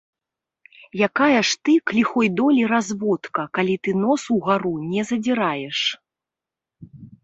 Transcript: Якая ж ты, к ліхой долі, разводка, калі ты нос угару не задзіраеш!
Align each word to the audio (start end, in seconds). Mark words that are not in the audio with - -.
Якая 1.07 1.39
ж 1.49 1.59
ты, 1.65 1.75
к 1.91 1.97
ліхой 1.99 2.27
долі, 2.39 2.61
разводка, 2.73 3.41
калі 3.61 3.75
ты 3.87 3.97
нос 4.03 4.21
угару 4.41 4.75
не 4.91 5.01
задзіраеш! 5.15 5.89